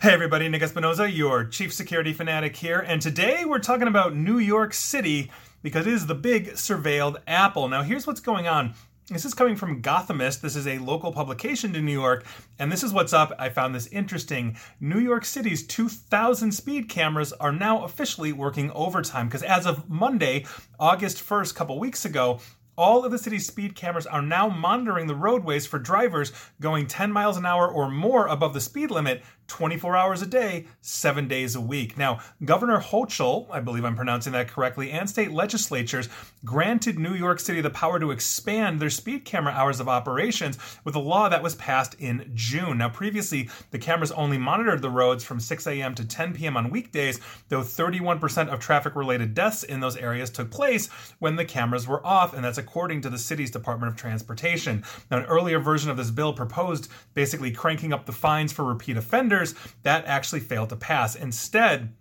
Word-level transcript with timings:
Hey 0.00 0.12
everybody, 0.12 0.48
Nick 0.48 0.62
Espinosa, 0.62 1.10
your 1.10 1.42
chief 1.42 1.74
security 1.74 2.12
fanatic 2.12 2.54
here, 2.54 2.78
and 2.78 3.02
today 3.02 3.44
we're 3.44 3.58
talking 3.58 3.88
about 3.88 4.14
New 4.14 4.38
York 4.38 4.72
City 4.72 5.28
because 5.60 5.88
it 5.88 5.92
is 5.92 6.06
the 6.06 6.14
big 6.14 6.50
surveilled 6.52 7.16
apple. 7.26 7.68
Now, 7.68 7.82
here's 7.82 8.06
what's 8.06 8.20
going 8.20 8.46
on. 8.46 8.74
This 9.08 9.24
is 9.24 9.34
coming 9.34 9.56
from 9.56 9.82
Gothamist. 9.82 10.40
This 10.40 10.54
is 10.54 10.68
a 10.68 10.78
local 10.78 11.10
publication 11.10 11.72
to 11.72 11.80
New 11.80 11.90
York, 11.90 12.24
and 12.60 12.70
this 12.70 12.84
is 12.84 12.92
what's 12.92 13.12
up. 13.12 13.32
I 13.40 13.48
found 13.48 13.74
this 13.74 13.88
interesting. 13.88 14.56
New 14.78 15.00
York 15.00 15.24
City's 15.24 15.66
2,000 15.66 16.52
speed 16.52 16.88
cameras 16.88 17.32
are 17.32 17.50
now 17.50 17.82
officially 17.82 18.32
working 18.32 18.70
overtime 18.70 19.26
because 19.26 19.42
as 19.42 19.66
of 19.66 19.90
Monday, 19.90 20.46
August 20.78 21.28
1st, 21.28 21.50
a 21.50 21.54
couple 21.54 21.80
weeks 21.80 22.04
ago, 22.04 22.38
all 22.78 23.04
of 23.04 23.10
the 23.10 23.18
city's 23.18 23.46
speed 23.46 23.74
cameras 23.74 24.06
are 24.06 24.22
now 24.22 24.48
monitoring 24.48 25.08
the 25.08 25.14
roadways 25.14 25.66
for 25.66 25.80
drivers 25.80 26.32
going 26.60 26.86
10 26.86 27.12
miles 27.12 27.36
an 27.36 27.44
hour 27.44 27.68
or 27.68 27.90
more 27.90 28.28
above 28.28 28.54
the 28.54 28.60
speed 28.60 28.90
limit 28.90 29.22
24 29.48 29.96
hours 29.96 30.22
a 30.22 30.26
day, 30.26 30.66
seven 30.82 31.26
days 31.26 31.56
a 31.56 31.60
week. 31.60 31.96
Now, 31.96 32.20
Governor 32.44 32.80
Hochul, 32.80 33.48
I 33.50 33.60
believe 33.60 33.84
I'm 33.84 33.96
pronouncing 33.96 34.34
that 34.34 34.48
correctly, 34.48 34.90
and 34.90 35.08
state 35.08 35.32
legislatures 35.32 36.08
granted 36.44 36.98
New 36.98 37.14
York 37.14 37.40
City 37.40 37.60
the 37.62 37.70
power 37.70 37.98
to 37.98 38.10
expand 38.10 38.78
their 38.78 38.90
speed 38.90 39.24
camera 39.24 39.52
hours 39.52 39.80
of 39.80 39.88
operations 39.88 40.58
with 40.84 40.94
a 40.94 41.00
law 41.00 41.28
that 41.30 41.42
was 41.42 41.54
passed 41.54 41.94
in 41.98 42.30
June. 42.34 42.78
Now, 42.78 42.90
previously, 42.90 43.48
the 43.70 43.78
cameras 43.78 44.12
only 44.12 44.36
monitored 44.36 44.82
the 44.82 44.90
roads 44.90 45.24
from 45.24 45.40
6 45.40 45.66
a.m. 45.66 45.94
to 45.94 46.04
10 46.04 46.34
p.m. 46.34 46.56
on 46.56 46.70
weekdays, 46.70 47.18
though 47.48 47.62
31% 47.62 48.48
of 48.48 48.60
traffic 48.60 48.94
related 48.94 49.34
deaths 49.34 49.62
in 49.62 49.80
those 49.80 49.96
areas 49.96 50.28
took 50.28 50.50
place 50.50 50.88
when 51.18 51.36
the 51.36 51.44
cameras 51.44 51.88
were 51.88 52.06
off, 52.06 52.34
and 52.34 52.44
that's 52.44 52.58
according 52.68 53.00
to 53.00 53.08
the 53.08 53.16
city's 53.16 53.50
Department 53.50 53.90
of 53.90 53.96
Transportation. 53.98 54.84
Now, 55.10 55.18
an 55.18 55.24
earlier 55.24 55.58
version 55.58 55.90
of 55.90 55.96
this 55.96 56.10
bill 56.10 56.34
proposed 56.34 56.90
basically 57.14 57.50
cranking 57.50 57.94
up 57.94 58.04
the 58.04 58.12
fines 58.12 58.52
for 58.52 58.62
repeat 58.62 58.98
offenders 58.98 59.54
that 59.84 60.04
actually 60.04 60.40
failed 60.40 60.68
to 60.68 60.76
pass. 60.76 61.14
Instead, 61.14 61.94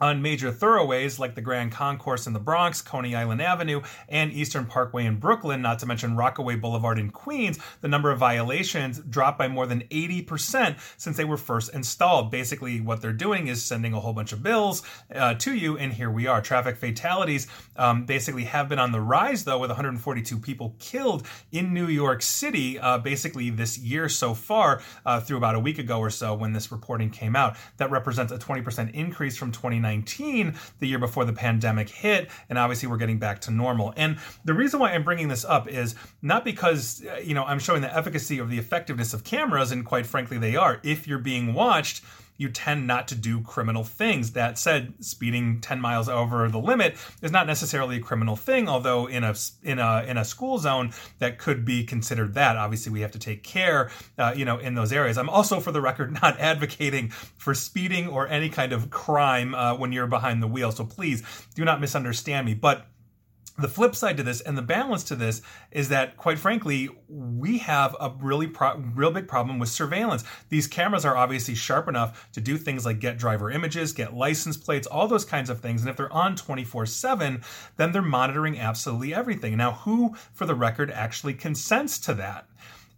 on 0.00 0.22
major 0.22 0.52
thoroughways 0.52 1.18
like 1.18 1.34
the 1.34 1.40
Grand 1.40 1.72
Concourse 1.72 2.26
in 2.26 2.32
the 2.32 2.38
Bronx, 2.38 2.82
Coney 2.82 3.14
Island 3.14 3.40
Avenue, 3.40 3.82
and 4.08 4.32
Eastern 4.32 4.66
Parkway 4.66 5.06
in 5.06 5.18
Brooklyn, 5.18 5.62
not 5.62 5.78
to 5.78 5.86
mention 5.86 6.16
Rockaway 6.16 6.56
Boulevard 6.56 6.98
in 6.98 7.10
Queens, 7.10 7.58
the 7.80 7.88
number 7.88 8.10
of 8.10 8.18
violations 8.18 8.98
dropped 9.00 9.38
by 9.38 9.48
more 9.48 9.66
than 9.66 9.82
80% 9.82 10.78
since 10.96 11.16
they 11.16 11.24
were 11.24 11.36
first 11.36 11.72
installed. 11.74 12.30
Basically, 12.30 12.80
what 12.80 13.00
they're 13.00 13.12
doing 13.12 13.48
is 13.48 13.64
sending 13.64 13.92
a 13.92 14.00
whole 14.00 14.12
bunch 14.12 14.32
of 14.32 14.42
bills 14.42 14.82
uh, 15.14 15.34
to 15.34 15.54
you, 15.54 15.78
and 15.78 15.92
here 15.92 16.10
we 16.10 16.26
are. 16.26 16.42
Traffic 16.42 16.76
fatalities 16.76 17.46
um, 17.76 18.04
basically 18.04 18.44
have 18.44 18.68
been 18.68 18.78
on 18.78 18.92
the 18.92 19.00
rise, 19.00 19.44
though, 19.44 19.58
with 19.58 19.70
142 19.70 20.38
people 20.38 20.76
killed 20.78 21.26
in 21.52 21.72
New 21.72 21.86
York 21.86 22.22
City 22.22 22.78
uh, 22.78 22.98
basically 22.98 23.50
this 23.50 23.78
year 23.78 24.08
so 24.08 24.34
far, 24.34 24.82
uh, 25.04 25.20
through 25.20 25.36
about 25.36 25.54
a 25.54 25.60
week 25.60 25.78
ago 25.78 25.98
or 25.98 26.10
so 26.10 26.34
when 26.34 26.52
this 26.52 26.70
reporting 26.70 27.10
came 27.10 27.34
out. 27.34 27.56
That 27.78 27.90
represents 27.90 28.32
a 28.32 28.38
20% 28.38 28.92
increase 28.92 29.36
from 29.36 29.52
2019. 29.52 29.85
2019, 29.86 30.54
the 30.80 30.88
year 30.88 30.98
before 30.98 31.24
the 31.24 31.32
pandemic 31.32 31.88
hit, 31.88 32.30
and 32.48 32.58
obviously 32.58 32.88
we're 32.88 32.96
getting 32.96 33.18
back 33.18 33.40
to 33.42 33.50
normal. 33.50 33.92
And 33.96 34.18
the 34.44 34.54
reason 34.54 34.80
why 34.80 34.92
I'm 34.92 35.04
bringing 35.04 35.28
this 35.28 35.44
up 35.44 35.68
is 35.68 35.94
not 36.22 36.44
because 36.44 37.04
you 37.22 37.34
know 37.34 37.44
I'm 37.44 37.58
showing 37.58 37.82
the 37.82 37.94
efficacy 37.94 38.40
or 38.40 38.46
the 38.46 38.58
effectiveness 38.58 39.14
of 39.14 39.24
cameras, 39.24 39.72
and 39.72 39.84
quite 39.84 40.06
frankly, 40.06 40.38
they 40.38 40.56
are. 40.56 40.80
If 40.82 41.06
you're 41.06 41.18
being 41.18 41.54
watched, 41.54 42.02
you 42.36 42.48
tend 42.48 42.86
not 42.86 43.08
to 43.08 43.14
do 43.14 43.40
criminal 43.40 43.84
things. 43.84 44.32
That 44.32 44.58
said, 44.58 44.94
speeding 45.00 45.60
10 45.60 45.80
miles 45.80 46.08
over 46.08 46.48
the 46.48 46.58
limit 46.58 46.96
is 47.22 47.30
not 47.30 47.46
necessarily 47.46 47.96
a 47.96 48.00
criminal 48.00 48.36
thing, 48.36 48.68
although 48.68 49.06
in 49.06 49.24
a 49.24 49.34
in 49.62 49.78
a 49.78 50.04
in 50.06 50.16
a 50.16 50.24
school 50.24 50.58
zone 50.58 50.92
that 51.18 51.38
could 51.38 51.64
be 51.64 51.84
considered 51.84 52.34
that. 52.34 52.56
Obviously, 52.56 52.92
we 52.92 53.00
have 53.00 53.12
to 53.12 53.18
take 53.18 53.42
care, 53.42 53.90
uh, 54.18 54.32
you 54.36 54.44
know, 54.44 54.58
in 54.58 54.74
those 54.74 54.92
areas. 54.92 55.18
I'm 55.18 55.28
also, 55.28 55.60
for 55.60 55.72
the 55.72 55.80
record, 55.80 56.12
not 56.22 56.38
advocating 56.38 57.10
for 57.10 57.54
speeding 57.54 58.08
or 58.08 58.28
any 58.28 58.48
kind 58.48 58.72
of 58.72 58.90
crime 58.90 59.54
uh, 59.54 59.76
when 59.76 59.92
you're 59.92 60.06
behind 60.06 60.42
the 60.42 60.48
wheel. 60.48 60.72
So 60.72 60.84
please 60.84 61.22
do 61.54 61.64
not 61.64 61.80
misunderstand 61.80 62.46
me, 62.46 62.54
but 62.54 62.86
the 63.58 63.68
flip 63.68 63.94
side 63.94 64.16
to 64.16 64.22
this 64.22 64.40
and 64.40 64.56
the 64.56 64.62
balance 64.62 65.04
to 65.04 65.16
this 65.16 65.42
is 65.70 65.88
that 65.88 66.16
quite 66.16 66.38
frankly 66.38 66.88
we 67.08 67.58
have 67.58 67.96
a 68.00 68.12
really 68.20 68.46
pro- 68.46 68.76
real 68.94 69.10
big 69.10 69.28
problem 69.28 69.58
with 69.58 69.68
surveillance. 69.68 70.24
These 70.48 70.66
cameras 70.66 71.04
are 71.04 71.16
obviously 71.16 71.54
sharp 71.54 71.88
enough 71.88 72.28
to 72.32 72.40
do 72.40 72.58
things 72.58 72.84
like 72.84 73.00
get 73.00 73.18
driver 73.18 73.50
images 73.50 73.92
get 73.92 74.14
license 74.14 74.56
plates 74.56 74.86
all 74.86 75.08
those 75.08 75.24
kinds 75.24 75.50
of 75.50 75.60
things. 75.60 75.80
And 75.82 75.90
if 75.90 75.96
they're 75.96 76.12
on 76.12 76.36
24/7 76.36 77.42
then 77.76 77.92
they're 77.92 78.02
monitoring 78.02 78.58
absolutely 78.58 79.14
everything. 79.14 79.56
Now 79.56 79.72
who 79.72 80.14
for 80.32 80.46
the 80.46 80.54
record 80.54 80.90
actually 80.90 81.34
consents 81.34 81.98
to 82.00 82.14
that 82.14 82.46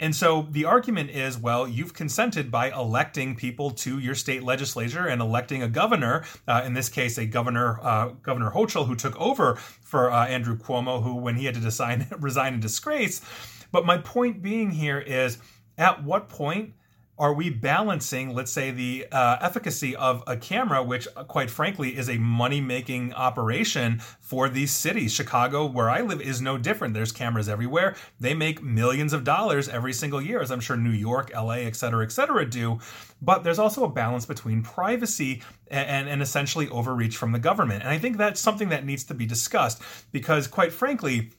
and 0.00 0.14
so 0.14 0.46
the 0.50 0.64
argument 0.64 1.10
is 1.10 1.38
well, 1.38 1.68
you've 1.68 1.94
consented 1.94 2.50
by 2.50 2.70
electing 2.70 3.36
people 3.36 3.70
to 3.70 3.98
your 3.98 4.14
state 4.14 4.42
legislature 4.42 5.06
and 5.06 5.20
electing 5.20 5.62
a 5.62 5.68
governor, 5.68 6.24
uh, 6.48 6.62
in 6.64 6.74
this 6.74 6.88
case, 6.88 7.16
a 7.16 7.26
governor, 7.26 7.78
uh, 7.82 8.08
Governor 8.22 8.50
Hochul, 8.50 8.86
who 8.86 8.96
took 8.96 9.18
over 9.20 9.54
for 9.54 10.10
uh, 10.10 10.26
Andrew 10.26 10.56
Cuomo, 10.56 11.02
who, 11.02 11.14
when 11.14 11.36
he 11.36 11.44
had 11.44 11.54
to 11.54 11.60
decide, 11.60 12.06
resign 12.22 12.54
in 12.54 12.60
disgrace. 12.60 13.20
But 13.70 13.86
my 13.86 13.98
point 13.98 14.42
being 14.42 14.72
here 14.72 14.98
is 14.98 15.38
at 15.78 16.02
what 16.02 16.28
point 16.28 16.74
are 17.16 17.32
we 17.32 17.48
balancing, 17.48 18.34
let's 18.34 18.50
say, 18.50 18.72
the 18.72 19.06
uh, 19.12 19.36
efficacy 19.40 19.94
of 19.94 20.24
a 20.26 20.36
camera, 20.36 20.82
which, 20.82 21.06
uh, 21.16 21.22
quite 21.22 21.48
frankly, 21.48 21.96
is 21.96 22.08
a 22.08 22.18
money 22.18 22.60
making 22.60 23.12
operation 23.14 24.00
for 24.20 24.48
these 24.48 24.72
cities? 24.72 25.12
Chicago, 25.12 25.64
where 25.64 25.88
I 25.88 26.00
live, 26.00 26.20
is 26.20 26.40
no 26.40 26.58
different. 26.58 26.92
There's 26.92 27.12
cameras 27.12 27.48
everywhere. 27.48 27.94
They 28.18 28.34
make 28.34 28.64
millions 28.64 29.12
of 29.12 29.22
dollars 29.22 29.68
every 29.68 29.92
single 29.92 30.20
year, 30.20 30.42
as 30.42 30.50
I'm 30.50 30.58
sure 30.58 30.76
New 30.76 30.90
York, 30.90 31.30
LA, 31.32 31.58
et 31.58 31.76
cetera, 31.76 32.04
et 32.04 32.10
cetera 32.10 32.44
do. 32.44 32.80
But 33.22 33.44
there's 33.44 33.60
also 33.60 33.84
a 33.84 33.88
balance 33.88 34.26
between 34.26 34.62
privacy 34.62 35.42
and, 35.68 35.88
and, 35.88 36.08
and 36.08 36.22
essentially 36.22 36.68
overreach 36.68 37.16
from 37.16 37.30
the 37.30 37.38
government. 37.38 37.82
And 37.82 37.90
I 37.90 37.98
think 37.98 38.16
that's 38.16 38.40
something 38.40 38.70
that 38.70 38.84
needs 38.84 39.04
to 39.04 39.14
be 39.14 39.24
discussed 39.24 39.80
because, 40.10 40.48
quite 40.48 40.72
frankly, 40.72 41.30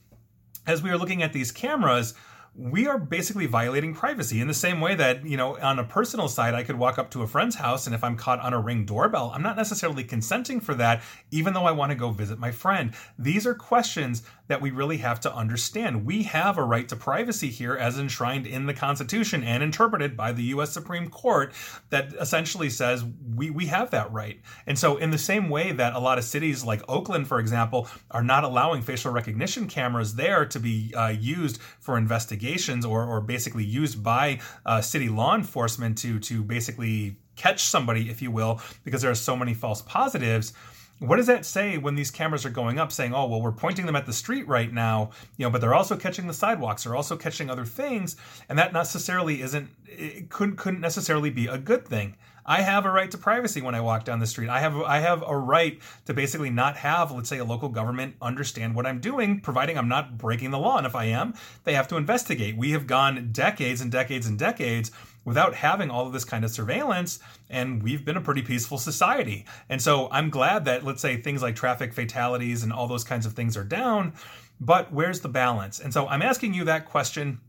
as 0.65 0.81
we 0.81 0.89
are 0.89 0.97
looking 0.97 1.21
at 1.21 1.33
these 1.33 1.51
cameras, 1.51 2.13
we 2.57 2.87
are 2.87 2.97
basically 2.97 3.47
violating 3.47 3.93
privacy 3.93 4.39
in 4.39 4.47
the 4.47 4.53
same 4.53 4.79
way 4.79 4.95
that, 4.95 5.25
you 5.25 5.35
know, 5.35 5.57
on 5.59 5.77
a 5.77 5.83
personal 5.83 6.29
side, 6.29 6.53
I 6.53 6.63
could 6.63 6.77
walk 6.77 6.97
up 6.97 7.11
to 7.11 7.21
a 7.21 7.27
friend's 7.27 7.55
house 7.55 7.85
and 7.85 7.93
if 7.93 8.01
I'm 8.01 8.15
caught 8.15 8.39
on 8.39 8.53
a 8.53 8.61
ring 8.61 8.85
doorbell, 8.85 9.31
I'm 9.33 9.41
not 9.41 9.57
necessarily 9.57 10.05
consenting 10.05 10.61
for 10.61 10.73
that, 10.75 11.03
even 11.31 11.53
though 11.53 11.65
I 11.65 11.71
want 11.71 11.91
to 11.91 11.97
go 11.97 12.11
visit 12.11 12.39
my 12.39 12.51
friend. 12.51 12.93
These 13.19 13.45
are 13.45 13.53
questions 13.53 14.23
that 14.47 14.61
we 14.61 14.71
really 14.71 14.97
have 14.97 15.19
to 15.21 15.33
understand. 15.33 16.05
We 16.05 16.23
have 16.23 16.57
a 16.57 16.63
right 16.63 16.87
to 16.89 16.95
privacy 16.95 17.49
here 17.49 17.75
as 17.75 17.99
enshrined 17.99 18.47
in 18.47 18.67
the 18.67 18.73
Constitution 18.73 19.43
and 19.43 19.61
interpreted 19.61 20.15
by 20.15 20.31
the 20.31 20.43
US 20.43 20.71
Supreme 20.71 21.09
Court 21.09 21.53
that 21.89 22.13
essentially 22.13 22.69
says 22.69 23.03
we, 23.35 23.49
we 23.49 23.65
have 23.65 23.91
that 23.91 24.11
right. 24.13 24.39
And 24.65 24.77
so, 24.79 24.97
in 24.97 25.11
the 25.11 25.17
same 25.17 25.49
way 25.49 25.71
that 25.71 25.93
a 25.93 25.99
lot 25.99 26.17
of 26.17 26.23
cities 26.23 26.63
like 26.63 26.83
Oakland, 26.87 27.27
for 27.27 27.39
example, 27.39 27.89
are 28.11 28.23
not 28.23 28.43
allowing 28.43 28.81
facial 28.81 29.11
recognition 29.11 29.67
cameras 29.67 30.15
there 30.15 30.45
to 30.45 30.59
be 30.59 30.93
uh, 30.95 31.09
used 31.09 31.59
for 31.79 31.97
investigations 32.45 32.85
or, 32.85 33.03
or 33.03 33.21
basically 33.21 33.63
used 33.63 34.03
by 34.03 34.39
uh, 34.65 34.81
city 34.81 35.09
law 35.09 35.35
enforcement 35.35 35.97
to, 35.97 36.19
to 36.19 36.43
basically 36.43 37.17
catch 37.35 37.63
somebody, 37.63 38.09
if 38.09 38.21
you 38.21 38.31
will, 38.31 38.61
because 38.83 39.01
there 39.01 39.11
are 39.11 39.15
so 39.15 39.35
many 39.35 39.53
false 39.53 39.81
positives 39.81 40.53
what 40.99 41.17
does 41.17 41.27
that 41.27 41.45
say 41.45 41.77
when 41.77 41.95
these 41.95 42.11
cameras 42.11 42.45
are 42.45 42.49
going 42.49 42.79
up 42.79 42.91
saying 42.91 43.13
oh 43.13 43.27
well 43.27 43.41
we're 43.41 43.51
pointing 43.51 43.85
them 43.85 43.95
at 43.95 44.05
the 44.05 44.13
street 44.13 44.47
right 44.47 44.71
now 44.71 45.09
you 45.37 45.45
know 45.45 45.49
but 45.49 45.61
they're 45.61 45.73
also 45.73 45.95
catching 45.95 46.27
the 46.27 46.33
sidewalks 46.33 46.83
they're 46.83 46.95
also 46.95 47.17
catching 47.17 47.49
other 47.49 47.65
things 47.65 48.15
and 48.49 48.57
that 48.57 48.73
necessarily 48.73 49.41
isn't 49.41 49.69
it 49.85 50.29
couldn't 50.29 50.55
couldn't 50.55 50.81
necessarily 50.81 51.29
be 51.29 51.47
a 51.47 51.57
good 51.57 51.85
thing 51.85 52.15
I 52.45 52.61
have 52.61 52.85
a 52.85 52.91
right 52.91 53.09
to 53.09 53.17
privacy 53.17 53.61
when 53.61 53.73
I 53.73 53.81
walk 53.81 54.05
down 54.05 54.19
the 54.19 54.27
street. 54.27 54.49
I 54.49 54.59
have 54.59 54.79
I 54.81 54.99
have 54.99 55.23
a 55.25 55.35
right 55.35 55.81
to 56.05 56.13
basically 56.13 56.51
not 56.51 56.77
have, 56.77 57.11
let's 57.11 57.27
say, 57.27 57.39
a 57.39 57.43
local 57.43 57.69
government 57.69 58.15
understand 58.21 58.75
what 58.75 58.85
I'm 58.85 58.99
doing, 58.99 59.39
providing 59.39 59.79
I'm 59.79 59.87
not 59.87 60.19
breaking 60.19 60.51
the 60.51 60.59
law. 60.59 60.77
And 60.77 60.85
if 60.85 60.93
I 60.93 61.05
am, 61.05 61.33
they 61.63 61.73
have 61.73 61.87
to 61.87 61.97
investigate. 61.97 62.55
We 62.55 62.71
have 62.71 62.85
gone 62.85 63.29
decades 63.31 63.81
and 63.81 63.91
decades 63.91 64.27
and 64.27 64.37
decades 64.37 64.91
without 65.25 65.55
having 65.55 65.89
all 65.89 66.07
of 66.07 66.13
this 66.13 66.23
kind 66.23 66.45
of 66.45 66.51
surveillance 66.51 67.19
and 67.49 67.83
we've 67.83 68.05
been 68.05 68.15
a 68.15 68.21
pretty 68.21 68.41
peaceful 68.41 68.77
society. 68.77 69.45
And 69.67 69.81
so 69.81 70.07
i'm 70.11 70.29
glad 70.29 70.65
that 70.65 70.85
let's 70.85 71.01
say 71.01 71.17
things 71.17 71.41
like 71.41 71.55
traffic 71.55 71.93
fatalities 71.93 72.63
and 72.63 72.71
all 72.71 72.87
those 72.87 73.03
kinds 73.03 73.25
of 73.25 73.33
things 73.33 73.57
are 73.57 73.63
down 73.63 74.13
but 74.61 74.93
where's 74.93 75.19
the 75.19 75.27
balance? 75.27 75.79
And 75.79 75.93
so 75.93 76.07
i'm 76.07 76.21
asking 76.21 76.53
you 76.53 76.63
that 76.65 76.85
question 76.85 77.41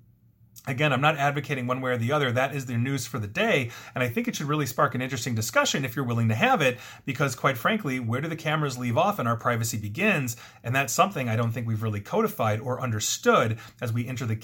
Again, 0.66 0.92
I'm 0.92 1.00
not 1.00 1.16
advocating 1.16 1.66
one 1.66 1.80
way 1.80 1.92
or 1.92 1.96
the 1.96 2.12
other. 2.12 2.32
That 2.32 2.54
is 2.54 2.66
the 2.66 2.76
news 2.76 3.06
for 3.06 3.18
the 3.18 3.26
day. 3.26 3.70
And 3.94 4.02
I 4.02 4.08
think 4.08 4.26
it 4.26 4.36
should 4.36 4.48
really 4.48 4.66
spark 4.66 4.94
an 4.94 5.02
interesting 5.02 5.34
discussion 5.34 5.84
if 5.84 5.94
you're 5.94 6.04
willing 6.04 6.28
to 6.28 6.34
have 6.34 6.60
it, 6.60 6.78
because 7.04 7.34
quite 7.36 7.56
frankly, 7.56 8.00
where 8.00 8.20
do 8.20 8.28
the 8.28 8.36
cameras 8.36 8.76
leave 8.76 8.98
off 8.98 9.18
and 9.18 9.28
our 9.28 9.36
privacy 9.36 9.78
begins? 9.78 10.36
And 10.64 10.74
that's 10.74 10.92
something 10.92 11.28
I 11.28 11.36
don't 11.36 11.52
think 11.52 11.66
we've 11.66 11.82
really 11.82 12.00
codified 12.00 12.60
or 12.60 12.80
understood 12.80 13.58
as 13.80 13.92
we 13.92 14.06
enter 14.06 14.26
the, 14.26 14.38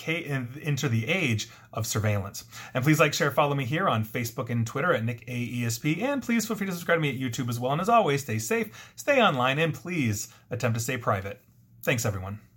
enter 0.63 0.89
the 0.89 1.09
age 1.09 1.49
of 1.73 1.87
surveillance. 1.87 2.45
And 2.75 2.85
please 2.85 3.01
like, 3.01 3.15
share, 3.15 3.31
follow 3.31 3.55
me 3.55 3.65
here 3.65 3.89
on 3.89 4.05
Facebook 4.05 4.51
and 4.51 4.67
Twitter 4.67 4.93
at 4.93 5.05
Nick 5.05 5.27
AESP. 5.27 6.03
And 6.03 6.23
please 6.23 6.47
feel 6.47 6.57
free 6.57 6.67
to 6.67 6.73
subscribe 6.73 6.99
to 6.99 7.01
me 7.01 7.11
at 7.11 7.21
YouTube 7.21 7.49
as 7.49 7.59
well. 7.59 7.73
And 7.73 7.81
as 7.81 7.89
always, 7.89 8.23
stay 8.23 8.39
safe, 8.39 8.93
stay 8.97 9.21
online, 9.21 9.59
and 9.59 9.75
please 9.75 10.29
attempt 10.51 10.79
to 10.79 10.85
stay 10.85 10.97
private. 10.97 11.41
Thanks, 11.83 12.07
everyone. 12.07 12.52